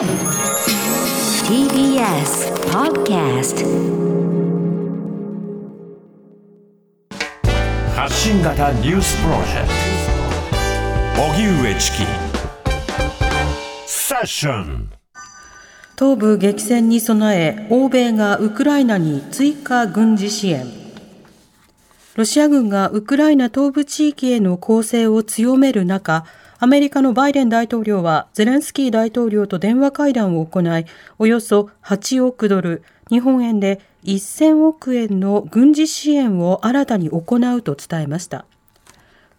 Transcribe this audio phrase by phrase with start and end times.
[0.00, 0.08] TBS
[2.72, 3.66] Podcast
[7.94, 9.68] 発信型ニュースプロジェク
[11.16, 11.22] ト。
[11.22, 11.98] 荻上チキ。
[13.86, 14.90] セッション。
[15.98, 20.66] 東部激戦に備え欧米がウクライナに追加軍事支援。
[22.16, 26.24] ロシア軍がウクライナ東部地域への攻勢を強める中
[26.62, 30.84] アメリカのバイデン大統領はゼレンスキー大統領と電話会談を行い
[31.18, 37.16] およそ8億ドル日本円で1000億円の軍事支援を新たに行
[37.56, 38.44] うと伝えました。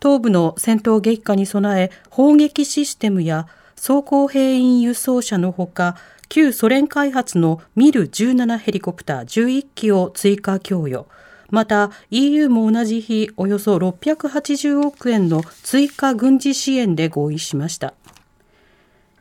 [0.02, 5.98] 東部の戦闘激化に備え砲撃システムや装甲兵員輸送車のほか
[6.28, 11.06] 旧ソ連開発のミル17ヘリコプター11機を追加供与。
[11.52, 17.94] また EU も同じ日およそ680億円の追加軍事支援で合意しました。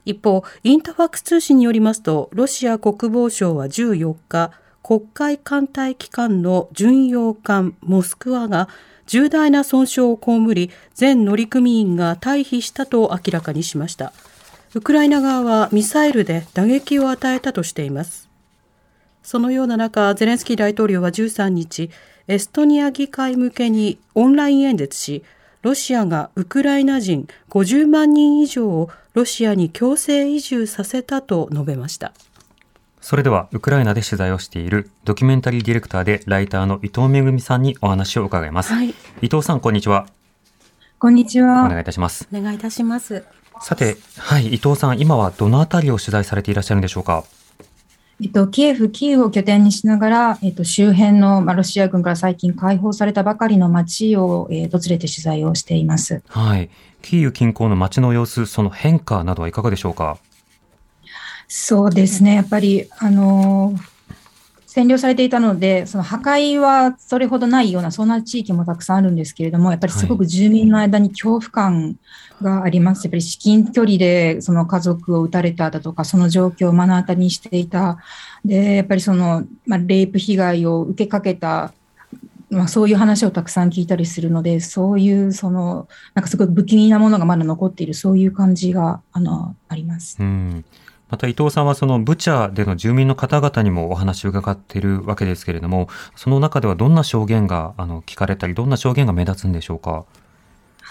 [0.06, 4.52] 一方インタファクス通信によりますとロシア国防省は14日
[4.82, 8.68] 黒海艦隊機関の巡洋艦モスクワが
[9.06, 14.12] 重大な損傷を被り全乗組員が退避したと明らかにしました。
[14.72, 18.28] ウクライナ側はミサイルで打撃を与えたとしています。
[19.22, 21.90] そのような中ゼレンスキー大統領は13日
[22.30, 25.24] エストニア議会向けにオンライン演説し、
[25.62, 32.12] ロシアがウクライナ人50万人以上をロシアに強制移住させたと述べました。
[33.00, 38.74] それでは、ウクライナで取材をしているドキュメンタリーディレクターでライターの伊藤めさんにお話を伺います。
[38.74, 38.90] はい、
[39.22, 40.06] 伊藤さん、こんにちは。
[41.00, 41.64] こんにちは。
[41.64, 42.28] お願いいたします。
[42.32, 43.24] お願いいたします。
[43.60, 47.24] さて、はい、伊藤さん、今はどのあたりを取材されていらっしゃるんでしょうか？
[48.22, 56.22] えっと、キエフ、キーウを拠点にしながら、えっと、周辺の、まあ、ロシア軍から最近解放されたばかりの街を、えー、訪れて取材をしています。
[56.28, 56.68] はい。
[57.00, 60.18] キーウ近郊の街の様子、その変化などはいかがでしょうか？
[61.48, 62.34] そうですね。
[62.34, 63.78] やっぱり、あのー、
[64.70, 71.96] 占領されていたので、その破壊はそれほどないような、そんな地域もたくさんあるんですけれども、やっぱりすごく住民の間に恐怖感
[72.40, 73.04] があります。
[73.04, 77.98] やっぱり至近距離でその家族を撃たれただとか、その状況を目の当たりにしていた。
[78.44, 81.72] で、やっぱりその、まあ、レイプ被害を受けかけた
[82.48, 90.16] まあ、そういう話をたくさん聞いたりするので、そういう、その、なんかすごい不気味なものがまだ残っている、そういう感じが、あの、あります。
[90.20, 90.64] うん
[91.10, 100.04] また伊藤さんはそのブチャでの住民の方々にもお話を伺っているわけですけれども、その中ではどんな証言があの聞かれたり、どんな証言が目立つんでしょうか？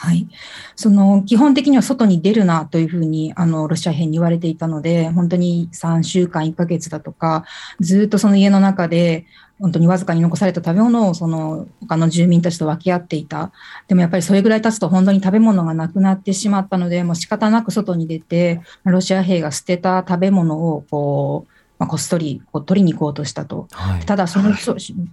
[0.02, 0.30] はい。
[0.78, 7.44] その、基本的には外に出るなというふうに、あの、ロシア兵に言われていたので、本当に3週間、1ヶ月だとか、
[7.82, 9.26] ずっとその家の中で、
[9.60, 13.52] 本当にわずかに残された食べ物をその他の住民たちと分け合っていた。
[13.90, 23.68] でもやっぱりそれぐらい経つと本当に食べ物がなくなってしまったので、もう仕方なく外に出て、ロシア兵が捨てた食べ物をこう、まあ、こっそりこう取りに行こうとしたと。
[23.72, 24.54] はい、ただその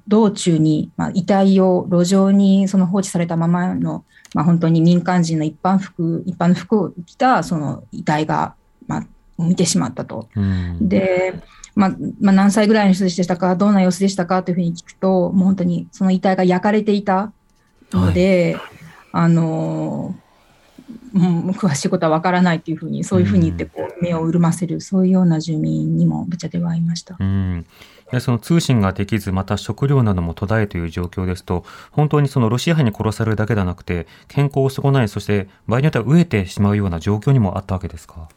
[0.08, 4.04] 道中に、まあ、遺体を路上にその放置されたままの
[4.36, 8.54] まあ、本当に民間人の一般服、一般の服を着たその遺体が、
[8.86, 9.06] まあ、
[9.38, 10.28] 見てしまったと。
[10.36, 11.40] うん、で、
[11.74, 17.32] まあ、まあ、何歳ぐらいの人でしたか、どんな様子でしたかというふうに聞くと、もう本当にその遺体が焼かれていた
[17.92, 18.62] ので、はい、
[19.12, 20.14] あの、
[21.16, 27.16] うん、詳しいことはわからないというふうに、そういうふうに言ってこう目を潤ませる、そういうような住民にもぶっちゃではいました。
[27.18, 27.66] うん
[28.12, 38.28] でその通信ができず、また食料なども途絶えという状況ですと、本当にそのロシア兵に殺されるだけではなくて、健康を損ない、そして場合によっては飢えてしまうような状況にもあったわけですか？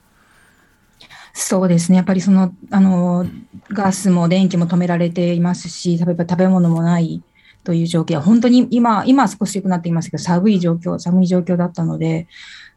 [1.33, 3.27] そうですね、やっぱりそのあの
[3.69, 7.21] ガスも電気も止められていますし、例えば食べ物もない
[7.63, 12.27] という状況は、本当に今、今少し良くなっていますけど、寒い状況、寒い状況だったので、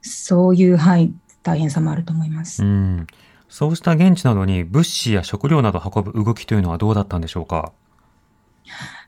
[0.00, 1.12] そういう、はい、
[1.42, 2.62] 大変さもあると思います。
[2.62, 3.06] うん
[3.48, 7.72] そうした現地などに物資や食料など運ぶ動きというのはどうだったんでしょうか？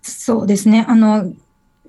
[0.02, 0.84] そうですね。
[0.86, 1.32] あの、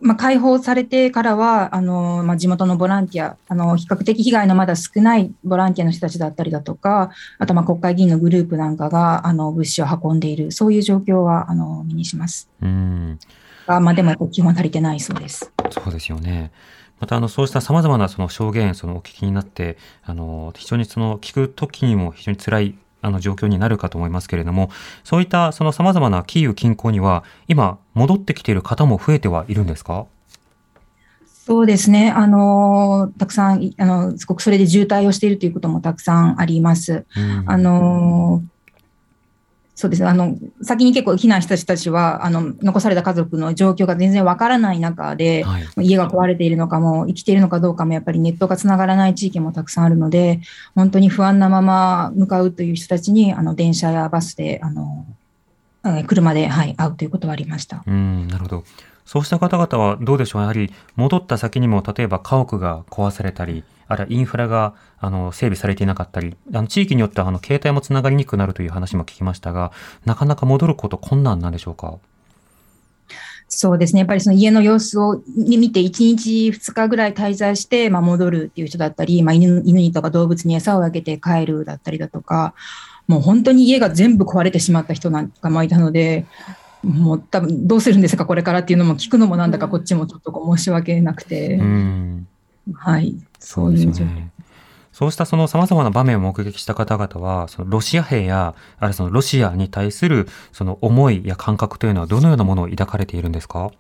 [0.02, 12.48] まあ、解放されてからは、あの、まあ、地元のボランティア、あの、比較的被害のまだ少ないボランティアの人たちだったりだとか、あと、ま、国会議員のグループなんかが、あの、物資を運んでいる、そういう状況は、あの、目にします。
[12.62, 13.20] うん。
[13.68, 15.52] あまあ、でも、基本足りてないそうです。
[15.72, 16.52] そうですよね。
[17.00, 24.70] またあのそうしたさまざまなその証言そのお聞きになってあの非常にその聞く時にも非常に辛いあの状況になるかと思いますけれども
[25.04, 30.06] そういったそのさまざまなキーウ近郊には今戻ってきている方も増えてはいるんですか？
[31.26, 32.12] そうですね。
[32.12, 37.06] あの、たくさん、あの、すごくそれで渋滞をしているということもたくさんあります。
[37.16, 38.42] うん、あの、
[39.76, 40.08] そうですね。
[40.08, 45.66] あの、先に結構避難した人たちは、あの、残された家族の状況が全然わからない中で、はい。
[45.82, 50.40] 家が壊れているのかも、生きているのかどうかも、やっぱりネットがつながらない地域もたくさんあるので、
[50.76, 55.06] 本当に不安なまま向かうという人たちに、あの、電車やバスで、あの、
[55.84, 57.84] えー車で、はい、会うということはありました。
[57.86, 58.64] うん、なるほど。
[59.06, 60.42] そうした方々はどうでしょう？
[60.42, 69.72] やはり戻った先にも例えば家屋が壊されたり、あるいはインフラがあの整備されていなかったり、あの地域によってはあの携帯もつながりにくくなるという話も聞きましたが、
[70.06, 72.00] なかなか戻ること困難なんでしょうか？
[73.48, 74.00] そうですね。
[74.00, 82.56] やっぱりその家の様子を見て、1日2日ぐらい滞在して、まあ、戻るっていう人だったり、まあ、犬犬にとか動物に餌をあげて帰るだったりだとか、
[83.08, 86.26] もう本当に家が全部壊れてしまった人なんかもいたので、
[86.86, 92.28] もう多分どうするんですか、これからっていうのも聞くのもなんだかこっちもちょっとこう申し訳なくて、うん。
[92.74, 93.88] はい、そそうういう状況。
[93.90, 94.32] ですよね。
[94.94, 103.72] そうしたその様々な場面を目撃した方々は、そのロシア兵や、あるいはそのロシアに対するその思いや感覚というのはどのようなものを抱かれているんですか？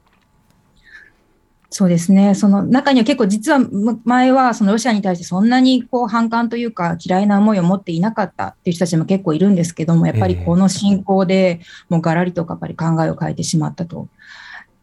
[1.69, 2.35] そうですね。
[2.35, 3.59] その中には結構実は
[4.05, 11.59] 前はそのロシアに対してそんなにこう反感というか嫌いな思いを持っていなかったっていう人たちも結構いるんですけども、やっぱりこの侵攻で
[11.89, 14.07] もうガラリとかやっぱり考えを変えてしまったと。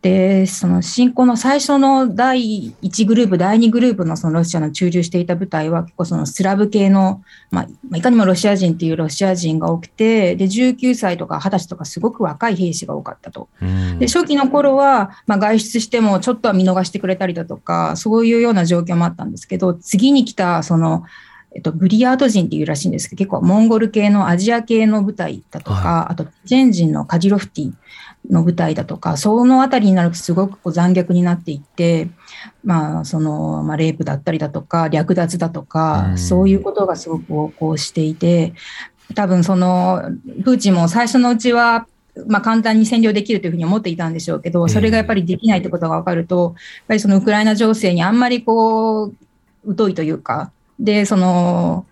[0.02, 7.22] で、その侵攻の最初の第1グループ、第2グループのそのロシアの駐留していた部隊は結構そのスラブ系の、
[7.52, 13.48] まあ、まあいかにもロシア人っていうロシア人が多くて、で、19歳とか20歳とかすごく若い兵士が多かったと。
[13.62, 14.00] うん。
[14.00, 21.04] で初期の頃は、まあ、外出してもちょっとは見逃してくれたりだとか、そういうような状況もあったんですけど、次に来た、その、
[21.54, 27.72] えっと、ブリヤート人っていうらしいんですけど、結構モンゴル系のアジア系の部隊だとか、はあと、チェン人のカジロフティ
[28.30, 32.08] の部隊だとか、そのあたりになるとすごくこう残虐になっていって、
[32.64, 36.18] まあ、その、まあ、レイプだったりだとか、略奪だとか、うん。
[36.18, 38.54] そういうことがすごく横行していて、
[39.14, 40.02] 多分その、
[40.44, 41.86] プーチンも最初のうちは、
[42.26, 49.14] まあ、簡単に占領できるというふうに思っていたんでしょうけど、それがやっぱりできないということが分かると、やっぱりそのウクライナ情勢にあんまりこう、
[49.76, 51.86] 疎いというか、で、その、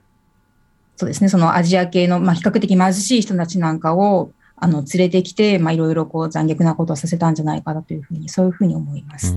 [0.97, 9.35] そうですね、そのアジア系の、まあ、比較的貧しい人たちなんかを、あの、連れてきて、まあ、いろいろこう残虐なことをさせたんじゃないかなというふうに、そういうふうに思います。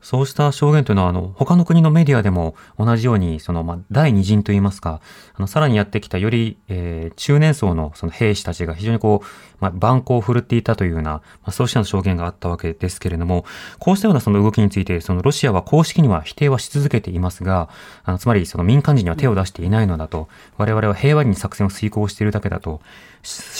[0.00, 5.00] そうした証言というのは、あの、他の国のメディアでも同じように、その、まあ、第二陣といいますか、
[5.34, 9.26] あの、さらにやってきたより、えー中年層のその兵士たちが非常にこう、
[9.60, 13.44] まあ、蛮行を振るっていたというような、まあ、そうした証言があったわけですけれども、
[13.80, 17.68] こうしたようなその動きについて、そのロシアは公式には否定はし続けていますが、
[18.04, 20.28] あの、つまりその民間人には手を出していないのだと、
[20.58, 22.80] 我々は平和に作戦を遂行しているだけだと、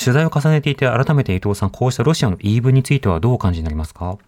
[0.04, 4.18] 取材を重ねていて改めて伊藤さん、こうしたロシアの言い分についてはどうお感じになりますか？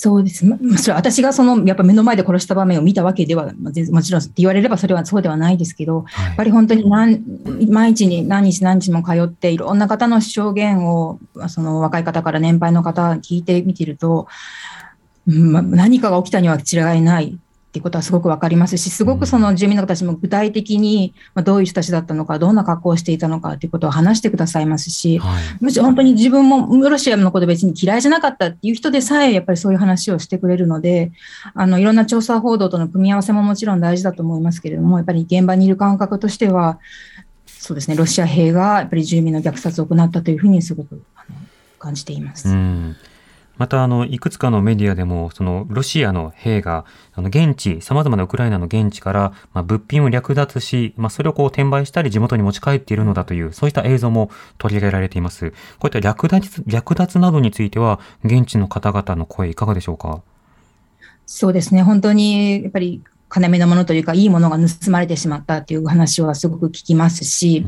[0.00, 0.46] そうです。
[0.46, 7.20] ままあそれは私がその、やっぱ目の前で殺した場面を見たわけでは、まあ全然もちろんって言われればそれはそうではないですけど、はいやっぱり本当に何
[7.68, 11.18] 毎日に何日何日も通って、いろんな方の証言を、
[11.48, 14.28] その若い方から年配の方に聞いてみてると、
[15.26, 17.36] うんまあ、何かが起きたには違いない
[17.68, 25.42] っていうことはすごくわかりますし、すごくその住民の方たちも具体的に、まあ、どういう人たちだったのか、どんな格好をしていたのかということを話してくださいますし、はい。
[25.60, 31.12] むしろ本当に自分もロシアのこと別に嫌いじゃなかったっていう人でさえ、やっぱりそういう話をしてくれるので、
[31.52, 36.78] あの、いろんな調査報道との組み合わせももちろん大事だと思いますけれども、やっぱり現場にいる感覚としては、
[37.46, 41.02] そうですね、ロシア兵がやっぱり住民の虐殺を行ったというふうにすごく
[41.78, 42.48] 感じています。
[42.48, 42.96] うん。
[43.58, 55.50] また、あの、いくつかのメディアでも、その、ロシアの兵が、あの、現地、様々なウクライナの現地から、まあ、物品を略奪し、まあ、それをこう、転売したり、地元に持ち帰っているのだという、そういった映像も取り上げられています。
[55.50, 60.22] こういった略奪、略奪などについては、現地の方々の声、いかがでしょうか？
[61.26, 67.66] そうですね、本当にやっぱり金目のものというか、いいものが盗まれてしまったっていう話はすごく聞きますし、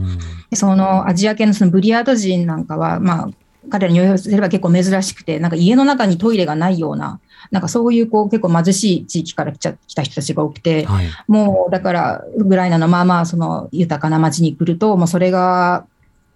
[0.50, 0.56] うん。
[0.56, 3.28] そのアジア系のそのブリヤート人なんかは、まあ、
[3.69, 11.07] 彼らに言わせれば結構珍しくて、なんか家の中にトイレがないような、なんかそういうこう結構貧しい地域から来ちゃ来た人たちが多くて、はい。
[11.29, 15.85] もうだから、ウクライナのまあまあその豊かな街に来ると、もうそれが、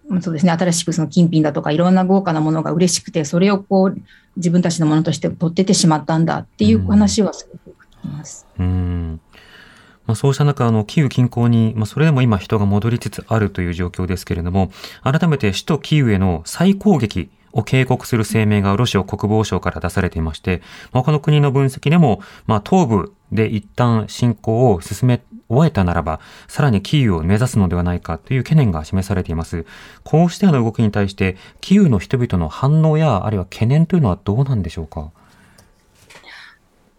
[0.09, 3.99] まあそうですね、新しくその金品だとかいろんな豪華なものが嬉しくて、それをこう
[4.37, 8.47] 自分たちのものとして取ってってしまったんだっていう話はすごく聞きます。
[8.59, 9.21] うん。
[10.07, 14.71] まあ、そうした中、あの、キーウ近郊に、まあ、それでも今人が戻りつつあるという状況ですけれども、
[15.03, 20.61] 改めて首都キーウへの再攻撃を警告する声明がロシア国防省から出されていまして、
[20.93, 29.67] まあ他の国の分析でも、まあ、東部で一旦侵攻を進め終えたならば、さらにキーウを目指すのではないかという懸念が示されています。
[30.03, 35.11] こうしたような動きに対して、キーウの人々の反応や、あるいは懸念というのはどうなんでしょうか？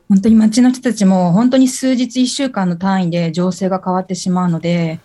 [0.09, 5.00] 本当に街の人たちも本当に数日、1週間の単位で情勢が変わってしまうので、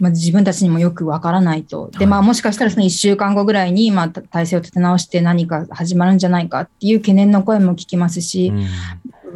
[0.00, 1.90] まあ、自分たちにもよくわからないと。
[1.98, 8.52] で、まあ、もしかしたらその1週間後ぐらいに、まあ、体制を立て直して何か始まるんじゃないかっていう懸念の声も聞きますし、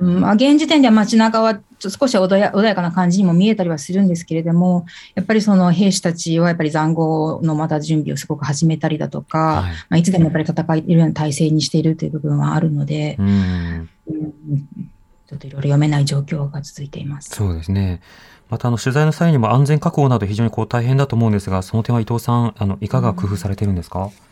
[0.01, 0.21] うん。
[0.21, 4.85] まあ、現時点では街中は少し穏や穏やかな感じにも見えたりはするんですけれども、
[5.15, 9.73] やっぱりその兵士たちはやっぱり塹壕のまた準備をすごく始めたりだとか、はい。
[9.73, 13.89] まあ、いつでもやっぱり戦えるような体制にしているという部分はあるので、うん、
[15.29, 17.31] ちょっといろいろ読めない状況が続いています。
[17.31, 18.01] そうですね。
[18.49, 24.28] またあの取材の際にも安全確保など非常にこう大変だと思うんですが、その点は伊藤さん、あのいかが工夫されてるんですか、うん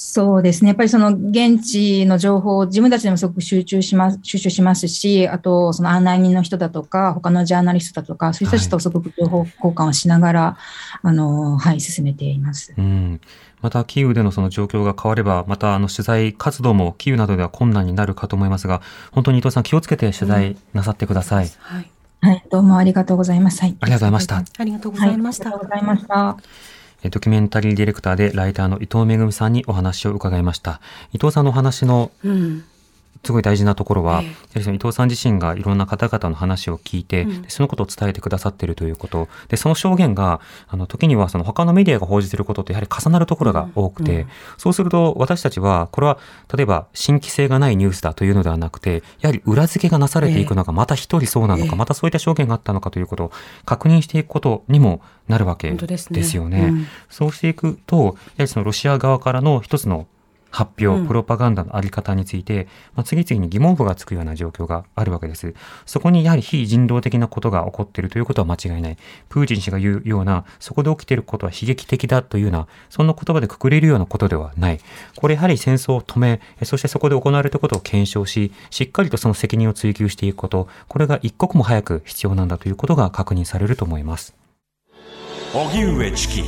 [0.00, 0.68] そうですね。
[0.68, 10.56] やっぱりその現地の情報を自分たちでもすごく集中します、収集しますし、あとその案内人の人だとか、他のジャーナリストだとか、そういう人たちとすごく情報交換をしながら、は
[10.98, 12.72] い、あの、はい、進めています。
[12.78, 13.20] うん。
[13.60, 21.46] また、キーウでのその状況が変われば、また、あの、取材活動もキーウなどでは困難になるかと思いますが、本当に伊藤さん気をつけて取材なさってください。
[21.46, 21.90] うん、はい。
[22.20, 23.62] はい、どうもありがとうございます。
[23.62, 24.36] はい、ありがとうございました。
[24.36, 25.48] ありがとうございました。
[25.48, 26.77] ありがとうございました。
[27.04, 30.80] ドキュメンタリーディレクターでライターの伊藤恵さんにお話を伺いました。
[31.12, 32.10] 伊藤さんのお話の、
[33.24, 44.18] すごい大事なところは、ええ、伊藤さん自身がいろんな方々の話を聞いて、うん、そのことを伝えてくださっているということ、で、その証言が、あの、時にはその他のメディアが報じていることとやはり重なるところが多くて、うん。
[44.18, 44.26] うん、
[44.58, 46.18] そうすると私たちは、これは、
[46.54, 53.32] 例えば新規性がないニュースだというのではなくて、やはり裏付けがなされていくのがまた一人そうなのか、え、またそういった証言があったのかということを
[53.64, 56.58] 確認していくことにもなるわけですよね。
[56.58, 56.68] ね。
[56.68, 60.06] うん、そうしていくと、やはりそのロシア側からの一つの
[60.50, 65.54] 発表、プロパガンダのあり方について、まあ、次々に疑問符がつくような状況があるわけです。
[65.86, 68.96] そこにやはり非人道的なことが起こっているということは間違いない。
[69.28, 74.80] プーチン氏が言うような、そこで起きていることは悲劇的だというような、そんな言葉でくくれるようなことではない。
[75.16, 84.34] これやはり戦争を止め、そしてそこで行われたことを検証し、しっかりとその責任を追及していくこと、これが一刻も早く必要なんだということが確認されると思います。
[85.54, 86.42] 荻上チキ